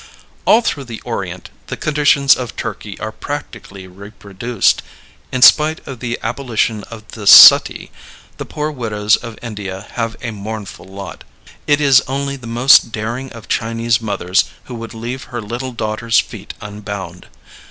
All 0.45 0.61
through 0.61 0.85
the 0.85 0.99
Orient 1.05 1.51
the 1.67 1.77
conditions 1.77 2.35
of 2.35 2.55
Turkey 2.55 2.99
are 2.99 3.11
practically 3.11 3.85
reproduced. 3.85 4.81
In 5.31 5.43
spite 5.43 5.79
of 5.87 5.99
the 5.99 6.17
abolition 6.23 6.83
of 6.85 7.07
the 7.09 7.27
suttee, 7.27 7.91
the 8.37 8.45
poor 8.45 8.71
widows 8.71 9.15
of 9.15 9.37
India 9.43 9.85
have 9.91 10.17
a 10.23 10.31
mournful 10.31 10.87
lot. 10.87 11.23
It 11.67 11.79
is 11.79 12.01
only 12.07 12.35
the 12.35 12.47
most 12.47 12.91
daring 12.91 13.31
of 13.31 13.47
Chinese 13.47 14.01
mothers 14.01 14.45
who 14.63 14.73
would 14.73 14.95
leave 14.95 15.25
her 15.25 15.39
little 15.39 15.71
daughter's 15.71 16.17
feet 16.17 16.55
unbound. 16.61 17.27